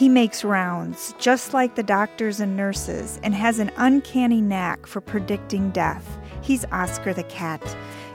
[0.00, 5.02] He makes rounds, just like the doctors and nurses, and has an uncanny knack for
[5.02, 6.16] predicting death.
[6.40, 7.60] He's Oscar the cat.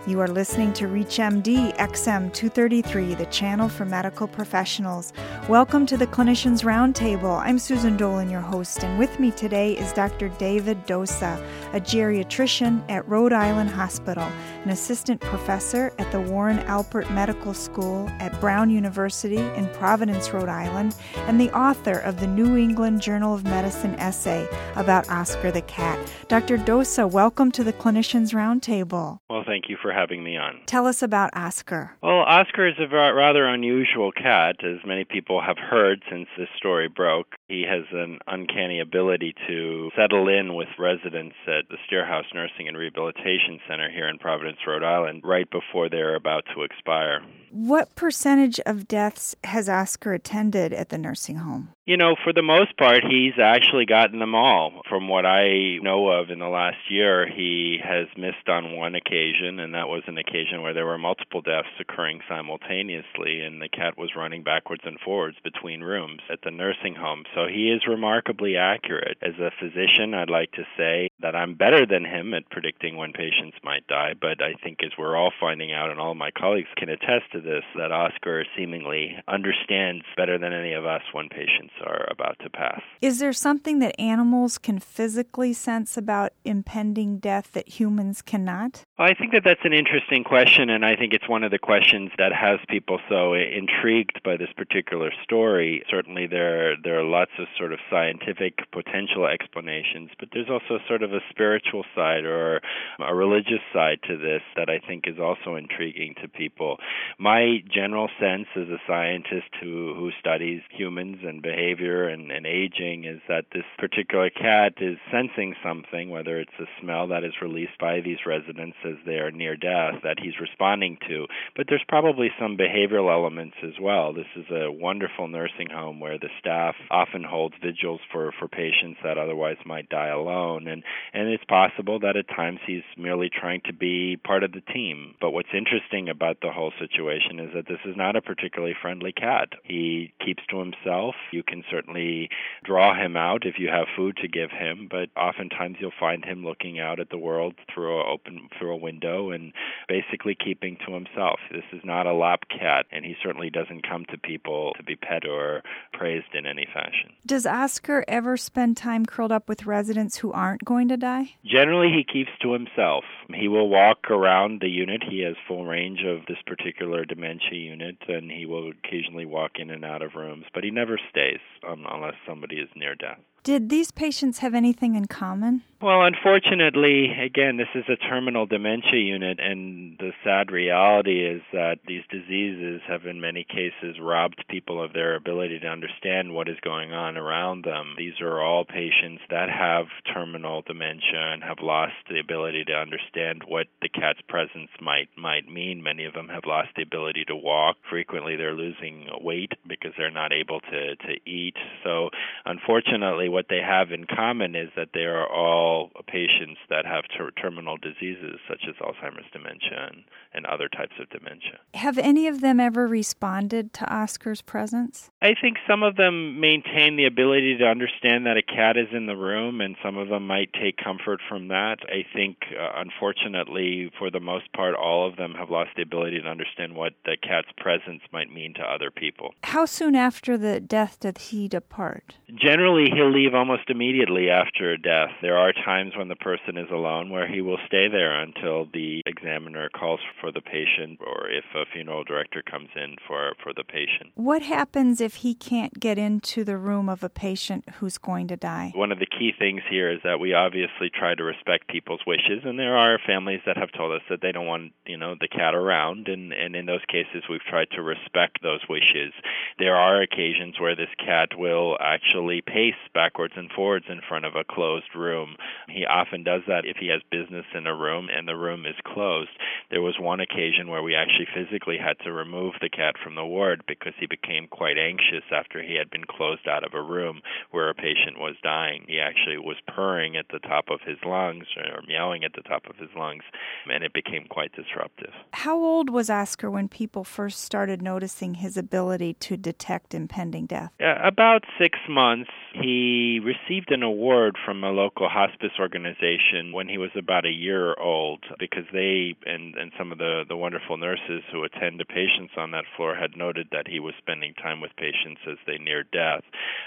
[0.07, 5.11] You are listening to ReachMD XM 233, the channel for medical professionals.
[5.49, 7.39] Welcome to the Clinicians Roundtable.
[7.39, 10.29] I'm Susan Dolan, your host, and with me today is Dr.
[10.37, 11.43] David Dosa,
[11.73, 14.31] a geriatrician at Rhode Island Hospital,
[14.63, 20.49] an assistant professor at the Warren Alpert Medical School at Brown University in Providence, Rhode
[20.49, 25.63] Island, and the author of the New England Journal of Medicine essay about Oscar the
[25.63, 25.97] cat.
[26.27, 26.59] Dr.
[26.59, 29.17] Dosa, welcome to the Clinicians Roundtable.
[29.31, 30.59] Well, thank you for having me on.
[30.65, 31.91] Tell us about Oscar.
[32.03, 36.89] Well, Oscar is a rather unusual cat, as many people have heard since this story
[36.89, 37.27] broke.
[37.47, 42.67] He has an uncanny ability to settle in with residents at the Steere House Nursing
[42.67, 47.21] and Rehabilitation Center here in Providence, Rhode Island, right before they're about to expire.
[47.55, 51.69] What percentage of deaths has Oscar attended at the nursing home?
[51.85, 54.81] You know, for the most part, he's actually gotten them all.
[54.89, 59.59] From what I know of in the last year, he has missed on one occasion,
[59.59, 63.97] and that was an occasion where there were multiple deaths occurring simultaneously, and the cat
[63.97, 67.23] was running backwards and forwards between rooms at the nursing home.
[67.33, 69.17] So he is remarkably accurate.
[69.21, 73.11] As a physician, I'd like to say that I'm better than him at predicting when
[73.11, 76.69] patients might die, but I think as we're all finding out, and all my colleagues
[76.77, 81.73] can attest to this, that Oscar seemingly understands better than any of us when patients
[81.83, 82.79] are about to pass.
[83.01, 88.83] Is there something that animals can physically sense about impending death that humans cannot?
[88.99, 91.57] Well, I think that that's an interesting question, and I think it's one of the
[91.57, 95.83] questions that has people so intrigued by this particular story.
[95.89, 101.01] Certainly, there there are lots of sort of scientific potential explanations, but there's also sort
[101.01, 102.61] of a spiritual side or
[102.99, 106.77] a religious side to this that I think is also intriguing to people.
[107.19, 113.05] My general sense as a scientist who who studies humans and behavior and, and aging
[113.05, 117.77] is that this particular cat is sensing something, whether it's a smell that is released
[117.79, 121.25] by these residents as they are near death, that he's responding to.
[121.55, 124.13] But there's probably some behavioral elements as well.
[124.13, 128.99] This is a wonderful nursing home where the staff often holds vigils for, for patients
[129.03, 130.67] that otherwise might die alone.
[130.67, 130.83] And,
[131.13, 135.15] and it's possible that at times he's merely trying to be part of the team.
[135.19, 139.11] But what's interesting about the whole situation is that this is not a particularly friendly
[139.11, 139.49] cat.
[139.63, 141.15] He keeps to himself.
[141.31, 142.29] You can certainly
[142.63, 146.43] draw him out if you have food to give him, but oftentimes you'll find him
[146.43, 149.51] looking out at the world through a open through a window and
[149.87, 151.39] basically keeping to himself.
[151.51, 154.95] This is not a lap cat, and he certainly doesn't come to people to be
[154.95, 155.61] pet or
[155.93, 157.11] praised in any fashion.
[157.25, 161.33] Does Oscar ever spend time curled up with residents who aren't going to die?
[161.45, 163.03] Generally, he keeps to himself.
[163.33, 165.03] He will walk around the unit.
[165.03, 169.69] He has full range of this particular dementia unit, and he will occasionally walk in
[169.69, 173.19] and out of rooms, but he never stays um, unless somebody is near death.
[173.45, 175.61] Did these patients have anything in common?
[175.81, 181.77] Well, unfortunately, again, this is a terminal dementia unit, and the sad reality is that
[181.85, 186.57] these diseases have, in many cases, robbed people of their ability to understand what is
[186.63, 187.93] going on around them.
[187.99, 193.43] These are all patients that have terminal dementia and have lost the ability to understand
[193.45, 195.83] what the cat's presence might might mean.
[195.83, 197.75] Many of them have lost the ability to walk.
[197.87, 201.57] Frequently, they're losing weight because they're not able to to eat.
[201.83, 202.09] So,
[202.45, 207.31] unfortunately, what they have in common is that they are all patients that have ter-
[207.31, 211.59] terminal diseases such as Alzheimer's dementia and, and other types of dementia.
[211.73, 215.09] Have any of them ever responded to Oscar's presence?
[215.21, 219.05] I think some of them maintain the ability to understand that a cat is in
[219.05, 221.79] the room, and some of them might take comfort from that.
[221.89, 226.21] I think, uh, unfortunately, for the most part, all of them have lost the ability
[226.21, 229.33] to understand what the cat's presence might mean to other people.
[229.43, 232.15] How soon after the death did he depart?
[232.33, 235.11] Generally, he'll leave almost immediately after death.
[235.21, 239.01] There are times when the person is alone where he will stay there until the
[239.05, 243.63] examiner calls for the patient or if a funeral director comes in for, for the
[243.63, 244.11] patient.
[244.15, 248.35] What happens if he can't get into the room of a patient who's going to
[248.35, 248.71] die?
[248.75, 252.43] One of the key things here is that we obviously try to respect people's wishes
[252.43, 255.27] and there are families that have told us that they don't want, you know, the
[255.27, 259.13] cat around and, and in those cases we've tried to respect those wishes.
[259.59, 264.25] There are occasions where this cat will actually pace back backwards and forwards in front
[264.25, 265.35] of a closed room.
[265.69, 268.75] He often does that if he has business in a room and the room is
[268.83, 269.29] closed.
[269.69, 273.25] There was one occasion where we actually physically had to remove the cat from the
[273.25, 277.21] ward because he became quite anxious after he had been closed out of a room
[277.51, 278.85] where a patient was dying.
[278.87, 282.63] He actually was purring at the top of his lungs or meowing at the top
[282.69, 283.23] of his lungs,
[283.71, 285.13] and it became quite disruptive.
[285.33, 290.71] How old was Oscar when people first started noticing his ability to detect impending death?
[290.79, 292.31] Uh, about six months.
[292.53, 297.75] He received an award from a local hospice organization when he was about a year
[297.79, 302.33] old because they and, and some of the, the wonderful nurses who attend to patients
[302.37, 305.89] on that floor had noted that he was spending time with patients as they neared
[305.91, 306.21] death.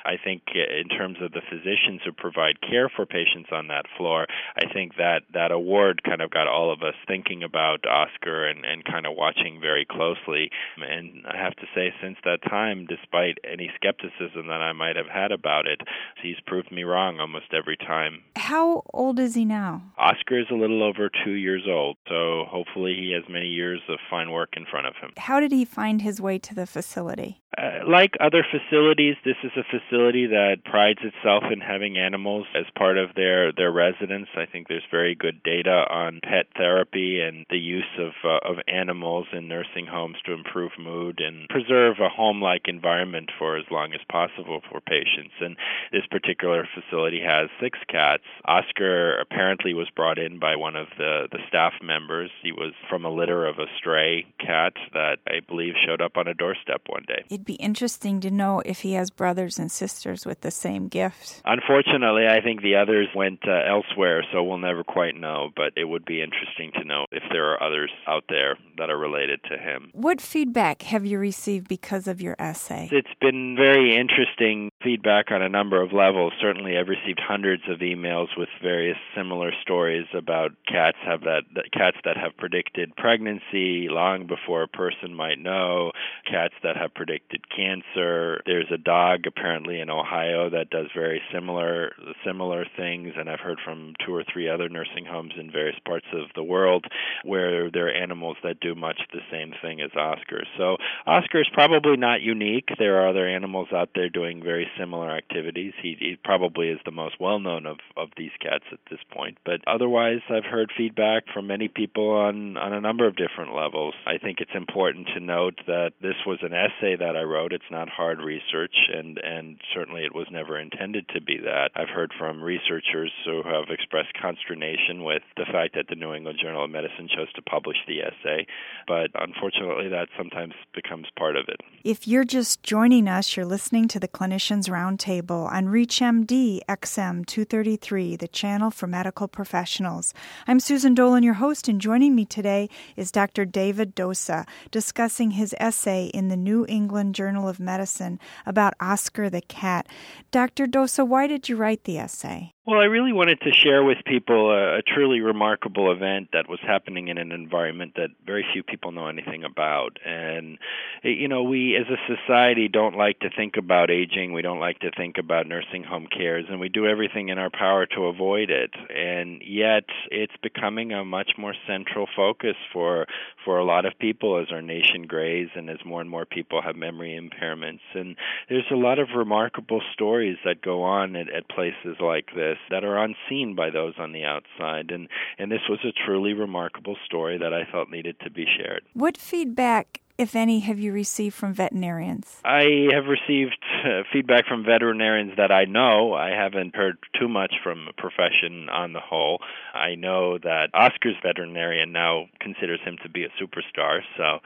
[0.04, 3.86] I think uh, in terms of the physicians who provide care for patients on that
[3.96, 4.26] floor,
[4.56, 8.64] I think that that award kind of got all of us thinking about Oscar and,
[8.64, 10.50] and kind of watching very closely.
[10.76, 15.08] And I have to say, since that time, despite any skepticism that I might have
[15.08, 15.80] had about it,
[16.22, 18.22] he's proved me wrong almost every time.
[18.36, 19.82] How old is he now?
[19.98, 23.98] Oscar is a little over two years old, so hopefully he has many years of
[24.10, 25.12] fine work in front of him.
[25.16, 27.42] How did he find his way to the facility?
[27.58, 32.64] Uh, like other facilities, this is a facility that prides itself in having animals as
[32.76, 34.28] part of their their residence.
[34.36, 38.58] I think there's very good data on pet therapy and the use of uh, of
[38.68, 43.92] animals in nursing homes to improve mood and preserve a home-like environment for as long
[43.92, 45.34] as possible for patients.
[45.40, 45.56] And
[45.90, 48.22] this particular facility has six cats.
[48.44, 52.30] Oscar apparently was brought in by one of the the staff members.
[52.40, 56.28] He was from a litter of a stray cat that I believe showed up on
[56.28, 57.24] a doorstep one day.
[57.30, 61.40] It'd be interesting to know if he has brothers and sisters with the same gift.
[61.46, 65.86] Unfortunately, I think the others went uh, elsewhere, so we'll never quite know, but it
[65.86, 69.56] would be interesting to know if there are others out there that are related to
[69.56, 69.90] him.
[69.94, 72.90] What feedback have you received because of your essay?
[72.92, 76.34] It's been very interesting feedback on a number of levels.
[76.40, 81.72] Certainly, I've received hundreds of emails with various similar stories about cats have that, that
[81.72, 85.92] cats that have predicted pregnancy long before a person might know,
[86.30, 88.40] cats that have predicted cancer.
[88.46, 91.92] There's a dog apparently in Ohio that does very similar
[92.24, 96.06] similar things, and I've heard from two or three other nursing homes in various parts
[96.12, 96.86] of the world
[97.24, 100.42] where there are animals that do much the same thing as Oscar.
[100.56, 100.76] So
[101.06, 102.68] Oscar is probably not unique.
[102.78, 105.72] There are other animals out there doing very similar activities.
[105.82, 109.38] He, he probably is the most well known of of these cats at this point.
[109.44, 113.94] But otherwise, I've heard feedback from many people on on a number of different levels.
[114.06, 117.22] I think it's important to note that this was an essay that I
[117.52, 121.70] It's not hard research, and and certainly it was never intended to be that.
[121.74, 126.38] I've heard from researchers who have expressed consternation with the fact that the New England
[126.42, 128.46] Journal of Medicine chose to publish the essay,
[128.86, 131.60] but unfortunately, that sometimes becomes part of it.
[131.84, 138.16] If you're just joining us, you're listening to the Clinicians Roundtable on ReachMD XM 233,
[138.16, 140.14] the channel for medical professionals.
[140.46, 143.44] I'm Susan Dolan, your host, and joining me today is Dr.
[143.44, 149.40] David Dosa discussing his essay in the New England Journal of Medicine about Oscar the
[149.40, 149.88] cat.
[150.30, 150.68] Dr.
[150.68, 152.52] Dosa, why did you write the essay?
[152.68, 156.58] Well, I really wanted to share with people a, a, truly remarkable event that was
[156.60, 159.96] happening in an environment that very few people know anything about.
[160.04, 160.58] And,
[161.02, 164.34] eh, you know, we as a society don't like to think about aging.
[164.34, 167.48] We don't like to think about nursing home cares, and we do everything in our
[167.48, 168.74] power to avoid it.
[168.94, 173.06] And yet, it's becoming a much more central focus for
[173.46, 176.60] for a lot of people as our nation grays and as more and more people
[176.60, 177.80] have memory impairments.
[177.94, 178.16] And
[178.48, 182.84] there's a lot of remarkable stories that go on at, at places like this that
[182.84, 184.90] are unseen by those on the outside.
[184.90, 185.08] And,
[185.38, 188.82] and this was a truly remarkable story that I felt needed to be shared.
[188.94, 192.40] What feedback if any, have you received from veterinarians?
[192.44, 196.12] I have received uh, feedback from veterinarians that I know.
[196.12, 199.38] I haven't heard too much from the profession on the whole.
[199.72, 204.40] I know that Oscar's veterinarian now considers him to be a superstar, so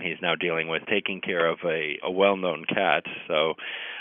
[0.00, 3.04] he's now dealing with taking care of a, a well known cat.
[3.26, 3.54] So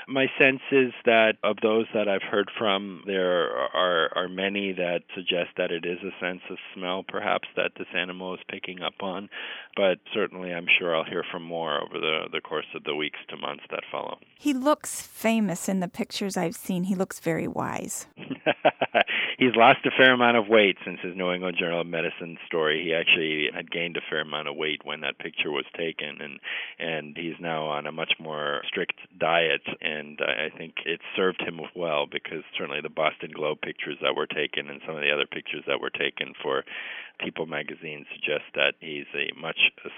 [0.07, 5.01] my sense is that of those that I've heard from, there are, are many that
[5.13, 8.95] suggest that it is a sense of smell, perhaps, that this animal is picking up
[9.01, 9.29] on.
[9.75, 13.19] But certainly, I'm sure I'll hear from more over the, the course of the weeks
[13.29, 14.17] to months that follow.
[14.39, 16.85] He looks famous in the pictures I've seen.
[16.85, 18.07] He looks very wise.
[19.37, 22.83] he's lost a fair amount of weight since his New England Journal of Medicine story.
[22.83, 26.39] He actually had gained a fair amount of weight when that picture was taken, and
[26.79, 29.61] and he's now on a much more strict diet.
[29.81, 34.27] And I think it served him well because certainly the Boston Globe pictures that were
[34.27, 36.63] taken and some of the other pictures that were taken for
[37.19, 39.57] People magazine suggest that he's a much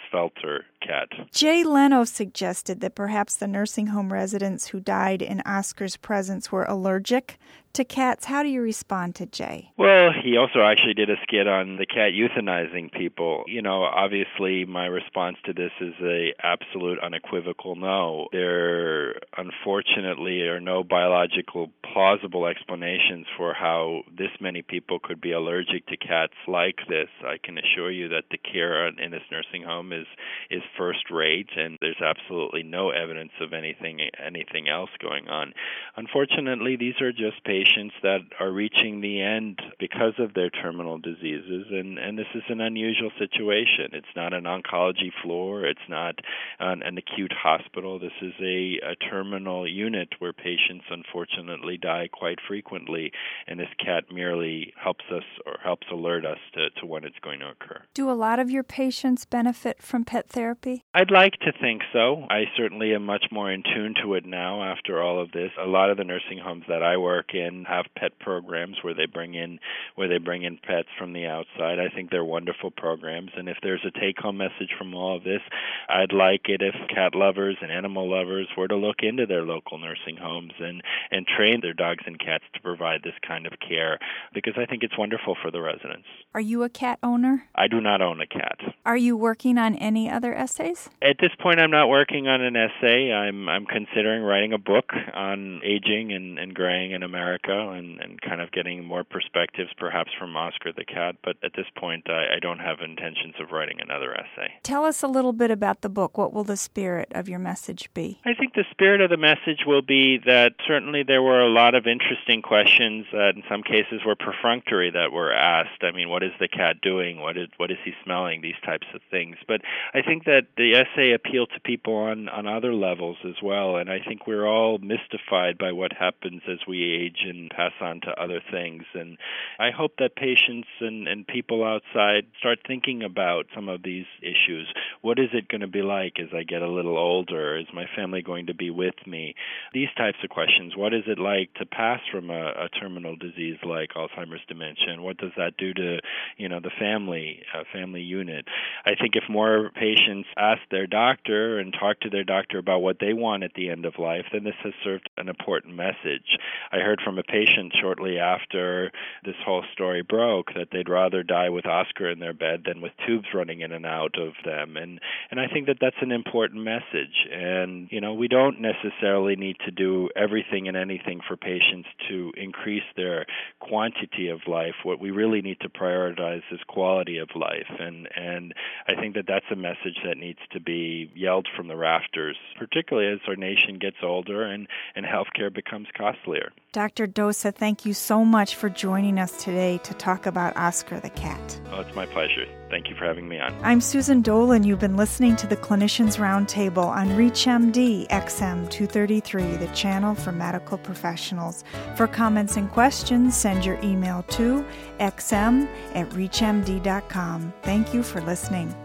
[0.10, 1.10] svelter cat.
[1.34, 6.64] Jay Leno suggested that perhaps the nursing home residents who died in Oscar's presence were
[6.64, 7.38] allergic
[7.74, 8.26] to cats.
[8.26, 9.72] How do you respond to Jay?
[9.78, 13.44] Well, he also actually did a skit on the cat euthanizing people.
[13.48, 18.28] You know, obviously my response to this is a absolute unequivocal no.
[18.32, 25.86] There unfortunately are no biological plausible explanations for how this many people could be allergic
[25.88, 27.10] to cats like this.
[27.24, 30.08] I can assure you that the care in this nursing home is
[30.50, 35.54] is first rate and there's absolutely no evidence of anything anything else going on.
[35.96, 41.66] Unfortunately, these are just patients that are reaching the end because of their terminal diseases,
[41.72, 43.92] and, and this is an unusual situation.
[43.94, 46.16] It's not an oncology floor, it's not
[46.60, 48.00] an, an acute hospital.
[48.00, 53.12] This is a, a terminal unit where patients unfortunately die quite frequently,
[53.48, 57.40] and this cat merely helps us or helps alert us to, to when it's going
[57.40, 57.82] to occur.
[57.94, 60.84] Do a lot of your patients benefit from pet therapy?
[60.94, 62.26] I'd like to think so.
[62.30, 65.52] I certainly am much more in tune to it now after all of this.
[65.62, 69.06] A lot of the nursing homes that I work in have pet programs where they
[69.06, 69.60] bring in
[69.96, 71.80] where they bring in pets from the outside.
[71.80, 75.42] I think they're wonderful programs, and if there's a take-home message from all of this,
[75.88, 79.78] I'd like it if cat lovers and animal lovers were to look into their local
[79.78, 80.82] nursing homes and
[81.12, 84.00] and train their dogs and cats to provide this kind of care
[84.34, 86.08] because I think it's wonderful for the residents.
[86.34, 87.48] Are you a cat owner?
[87.56, 88.60] I do not own a cat.
[88.86, 90.90] Are you working on any other essays?
[91.02, 93.12] At this point, I'm not working on an essay.
[93.12, 98.22] I'm I'm considering writing a book on aging and, and graying in America and, and
[98.22, 101.16] kind of getting more perspectives perhaps from Oscar the cat.
[101.24, 104.54] But at this point, I, I don't have intentions of writing another essay.
[104.64, 106.18] Tell us a little bit about the book.
[106.18, 108.20] What will the spirit of your message be?
[108.26, 111.59] I think the spirit of the message will be that certainly there were a lot
[111.76, 115.84] of interesting questions that in some cases were perfunctory that were asked.
[115.84, 117.20] I mean, what is the cat doing?
[117.20, 118.42] What is what is he smelling?
[118.42, 119.38] These types of things.
[119.48, 119.62] But
[119.94, 123.78] I think that the essay appealed to people on on other levels as well.
[123.78, 128.02] And I think we're all mystified by what happens as we age and pass on
[128.02, 128.84] to other things.
[128.94, 129.18] And
[129.60, 134.72] I hope that patients and, and people outside start thinking about some of these issues.
[135.02, 137.58] What is it going to be like as I get a little older?
[137.58, 139.36] Is my family going to be with me?
[139.74, 140.76] These types of questions.
[140.76, 144.94] What is it like to pass from a, a terminal disease like Alzheimer's dementia?
[144.94, 146.00] And what does that do to,
[146.38, 148.46] you know, the family, uh, family unit?
[148.86, 152.98] I think if more patients ask their doctor and talk to their doctor about what
[153.00, 156.38] they want at the end of life, then this has served an important message.
[156.72, 158.92] I heard from a patient shortly after
[159.24, 162.92] this whole story broke that they'd rather die with Oscar in their bed than with
[163.06, 164.78] tubes running in and out of them.
[164.78, 165.00] And
[165.32, 167.28] and I think that that's an important message.
[167.32, 172.32] And you know, we don't necessarily need to do everything and anything for patients to
[172.38, 173.26] increase their
[173.60, 174.76] quantity of life.
[174.84, 177.70] What we really need to prioritize is quality of life.
[177.80, 178.54] And and
[178.88, 183.12] I think that that's a message that needs to be yelled from the rafters, particularly
[183.12, 186.52] as our nation gets older and and healthcare becomes costlier.
[186.72, 187.08] Dr.
[187.08, 191.60] Dosa, thank you so much for joining us today to talk about Oscar the cat.
[191.72, 192.46] Oh, it's my pleasure.
[192.70, 193.56] Thank you for having me on.
[193.64, 194.64] I'm Susan Dolan.
[194.64, 200.78] You've been listening to the Clinicians Roundtable on ReachMD XM 233, the channel for medical
[200.78, 201.64] professionals.
[201.96, 204.64] For comments and questions, send your email to
[205.00, 207.54] xm at reachmd.com.
[207.64, 208.76] Thank you for listening.